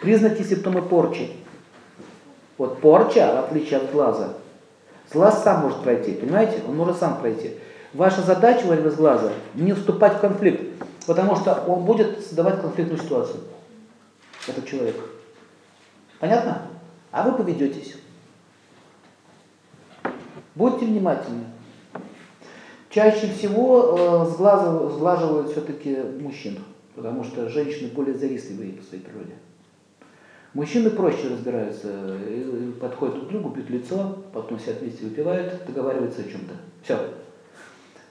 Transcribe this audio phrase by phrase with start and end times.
[0.00, 1.30] Признаки симптомы порчи.
[2.56, 4.34] Вот порча, в отличие от глаза,
[5.12, 6.62] глаз сам может пройти, понимаете?
[6.66, 7.52] Он может сам пройти.
[7.92, 10.62] Ваша задача во время глаза не вступать в конфликт,
[11.06, 13.40] потому что он будет создавать конфликтную ситуацию,
[14.46, 14.96] этот человек.
[16.18, 16.62] Понятно?
[17.10, 17.96] А вы поведетесь.
[20.54, 21.44] Будьте внимательны.
[22.90, 26.58] Чаще всего э, сглаживают все-таки мужчин,
[26.94, 29.34] потому что женщины более завистливые по своей природе.
[30.52, 32.18] Мужчины проще разбираются,
[32.80, 36.54] подходят друг к другу, бьют лицо, потом все вместе выпивают, договариваются о чем-то.
[36.82, 36.98] Все.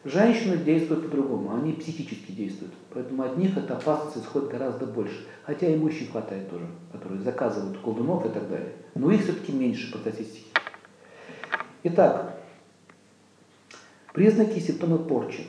[0.06, 2.74] Женщины действуют по-другому, они психически действуют.
[2.94, 5.28] Поэтому от них эта опасность исходит гораздо больше.
[5.44, 8.72] Хотя и мужчин хватает тоже, которые заказывают колдунов и так далее.
[8.96, 10.46] Но их все-таки меньше по статистике.
[11.84, 12.40] Итак,
[14.14, 15.46] признаки и симптомы порчи.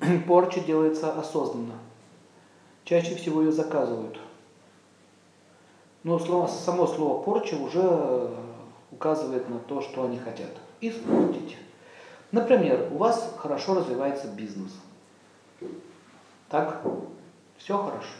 [0.26, 1.74] Порча делается осознанно.
[2.84, 4.18] Чаще всего ее заказывают.
[6.02, 8.30] Но слово, само слово порча уже
[8.90, 10.50] указывает на то, что они хотят.
[10.80, 11.56] Испортить.
[12.30, 14.72] Например, у вас хорошо развивается бизнес.
[16.50, 16.82] Так?
[17.56, 18.18] Все хорошо.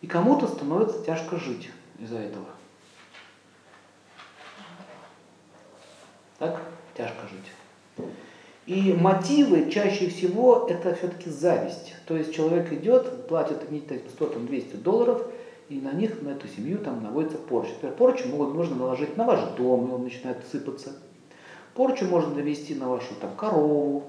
[0.00, 2.46] И кому-то становится тяжко жить из-за этого.
[6.38, 6.60] Так?
[6.94, 8.06] Тяжко жить.
[8.66, 11.94] И мотивы чаще всего это все-таки зависть.
[12.06, 15.22] То есть человек идет, платит 100-200 долларов,
[15.68, 17.70] и на них, на эту семью там наводится порча.
[17.74, 20.96] Например, порчу могут, можно наложить на ваш дом, и он начинает сыпаться.
[21.74, 24.02] Порчу можно навести на вашу там, корову,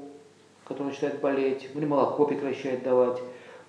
[0.65, 3.21] которая начинает болеть, или молоко прекращает давать.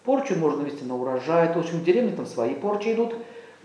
[0.05, 1.53] Порчу можно навести на урожай.
[1.53, 3.15] В общем, в деревне там свои порчи идут.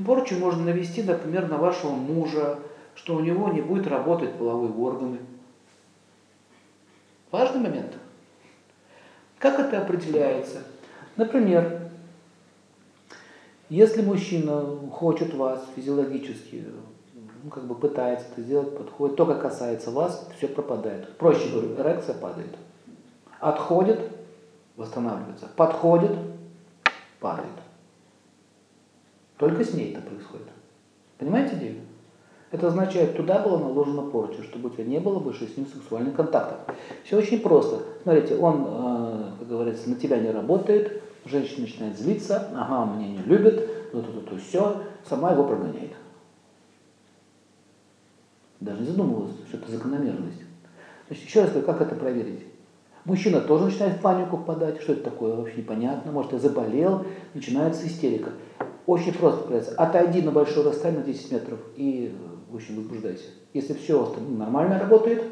[0.06, 2.60] Порчу можно навести, например, на вашего мужа,
[2.96, 5.20] что у него не будет работать половые органы.
[7.34, 7.92] Важный момент.
[9.40, 10.62] Как это определяется?
[11.16, 11.90] Например,
[13.70, 16.64] если мужчина хочет вас физиологически,
[17.44, 21.18] ну, как бы пытается это сделать, подходит, только касается вас, все пропадает.
[21.18, 22.56] Проще говорю, эрекция падает.
[23.40, 24.00] Отходит,
[24.76, 25.50] восстанавливается.
[25.56, 26.12] Подходит,
[27.20, 27.48] падает.
[29.38, 30.50] Только с ней это происходит.
[31.18, 31.82] Понимаете идею?
[32.54, 36.16] Это означает, туда была наложена порча, чтобы у тебя не было больше с ним сексуальных
[36.16, 36.60] контактов.
[37.04, 37.80] Все очень просто.
[38.04, 43.18] Смотрите, он, э, как говорится, на тебя не работает, женщина начинает злиться, ага, меня не
[43.24, 45.94] любит, то, то, то, то, все, сама его прогоняет.
[48.60, 50.44] Даже не задумывалась, что это закономерность.
[51.08, 52.46] Значит, еще раз говорю, как это проверить?
[53.06, 57.04] Мужчина тоже начинает в панику впадать, что это такое, вообще непонятно, может, я заболел,
[57.34, 58.30] начинается истерика.
[58.86, 59.76] Очень просто проверяется.
[59.76, 62.14] Отойди на большое расстояние, на 10 метров, и
[62.50, 63.30] в общем, возбуждайся.
[63.54, 65.24] Если все нормально работает,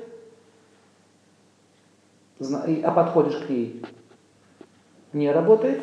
[2.39, 3.83] а подходишь к ней,
[5.13, 5.81] не работает,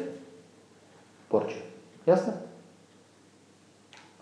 [1.28, 1.56] порча.
[2.06, 2.36] Ясно?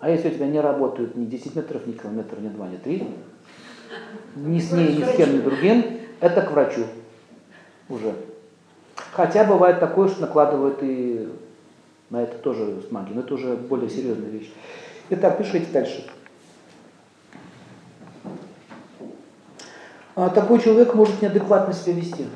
[0.01, 3.09] А если у тебя не работают ни 10 метров, ни километр, ни 2, ни 3,
[4.37, 6.85] ни с ней, ни с кем, ни другим, это к врачу
[7.89, 8.15] уже.
[9.13, 11.29] Хотя бывает такое, что накладывают и
[12.11, 14.53] на это тоже с магией, но это уже более серьезная вещь.
[15.11, 16.07] Итак, пишите дальше.
[20.15, 22.27] А такой человек может неадекватно себя вести.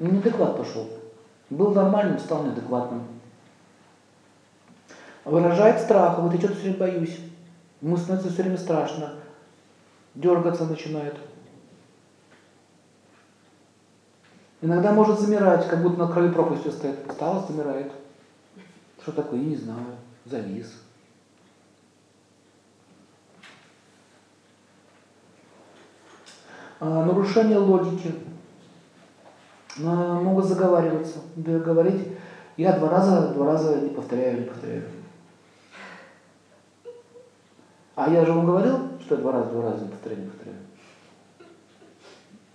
[0.00, 0.88] Неадекват пошел.
[1.50, 3.02] Был нормальным, стал неадекватным.
[5.24, 7.18] Выражает страх, вот я что-то все время боюсь.
[7.80, 9.14] Ему становится все время страшно.
[10.14, 11.16] Дергаться начинает.
[14.62, 16.96] Иногда может замирать, как будто на краю пропасти стоит.
[17.10, 17.90] Стало, замирает.
[19.02, 19.84] Что такое, не знаю.
[20.24, 20.72] Завис.
[26.78, 28.14] А, нарушение логики.
[29.84, 32.08] А, могут заговариваться, говорить,
[32.56, 34.84] я два раза, два раза не повторяю, не повторяю.
[37.96, 40.58] А я же вам говорил, что я два раза, два раза не повторяю, не повторяю.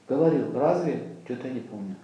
[0.07, 1.17] Говорил, разве?
[1.27, 1.97] Что-то я не помню.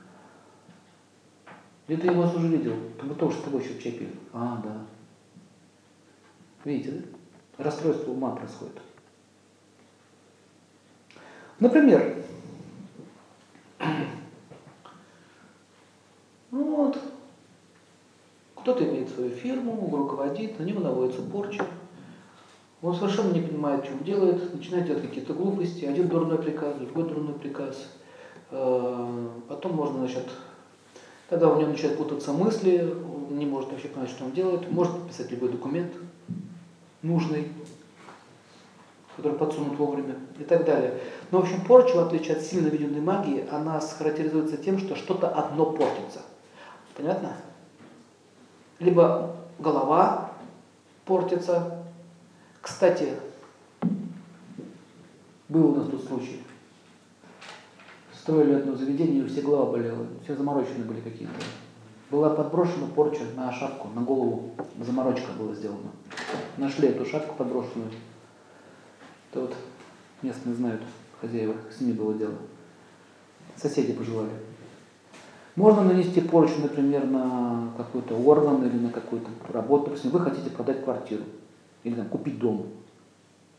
[1.87, 4.13] Где-то я вас уже видел, мы тоже с тобой еще чай пили.
[4.33, 4.85] А, да.
[6.65, 7.63] Видите, да?
[7.63, 8.81] Расстройство ума происходит.
[11.61, 12.21] Например,
[16.51, 16.99] ну вот,
[18.55, 21.65] кто-то имеет свою фирму, руководит, на него наводится порча.
[22.81, 25.85] Он совершенно не понимает, он делает, начинает делать какие-то глупости.
[25.85, 27.89] Один дурной приказ, другой дурной приказ.
[29.63, 30.27] Потом можно, значит,
[31.29, 34.93] когда у него начинают путаться мысли, он не может вообще понять, что он делает, может
[34.93, 35.93] подписать любой документ
[37.01, 37.47] нужный.
[39.15, 40.99] который подсунут вовремя и так далее.
[41.31, 45.29] Но, в общем, порча, в отличие от сильно виденной магии, она схарактеризуется тем, что что-то
[45.29, 46.23] одно портится.
[46.97, 47.37] Понятно?
[48.79, 50.31] Либо голова
[51.05, 51.85] портится.
[52.61, 53.13] Кстати,
[55.47, 56.41] был у нас тут случай.
[58.23, 60.07] Строили одно заведение, и у всех голова болела.
[60.23, 61.33] Все заморочены были какие-то.
[62.09, 64.51] Была подброшена порча на шапку, на голову.
[64.79, 65.91] Заморочка была сделана.
[66.55, 67.89] Нашли эту шапку подброшенную.
[69.29, 69.53] Это вот
[70.21, 70.81] местные знают,
[71.19, 72.35] хозяева, с ними было дело.
[73.57, 74.31] Соседи пожелали.
[75.57, 79.87] Можно нанести порчу, например, на какой-то орган или на какую-то работу.
[79.87, 81.23] Допустим, вы хотите продать квартиру
[81.83, 82.67] или там, купить дом.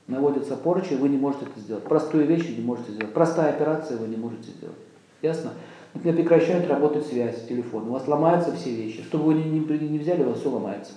[0.07, 1.85] Наводится порча, и вы не можете это сделать.
[1.85, 3.15] Простую вещь не можете сделать.
[3.15, 4.77] Простая операция вы не можете сделать.
[5.23, 5.53] Ясно?
[5.95, 7.89] Например, прекращает работать связь, телефон.
[7.89, 9.03] У вас ломаются все вещи.
[9.03, 10.93] Что бы вы ни, ни, ни взяли, у вас все ломается.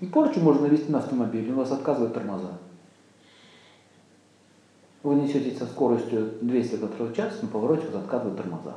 [0.00, 2.58] И порчу можно навести на автомобиль, у вас отказывают тормоза.
[5.02, 8.76] Вы несетесь со скоростью 200 км в час, на повороте вас отказывают тормоза.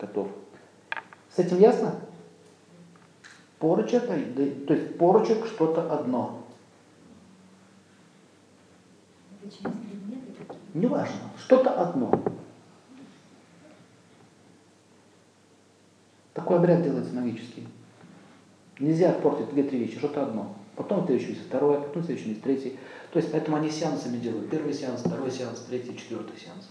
[0.00, 0.28] Готов.
[1.34, 1.94] С этим ясно?
[3.58, 6.44] Порча, то есть порчик что-то одно.
[10.74, 12.12] Неважно, что-то одно.
[16.34, 17.66] Такой обряд делается магический.
[18.78, 20.54] Нельзя портить две-три вещи, что-то одно.
[20.76, 22.78] Потом еще есть второе, потом еще есть третий.
[23.12, 24.48] То есть поэтому они сеансами делают.
[24.48, 26.70] Первый сеанс, второй сеанс, третий, четвертый сеанс.